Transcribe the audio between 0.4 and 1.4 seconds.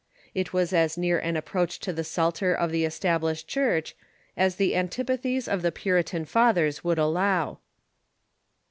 was as near an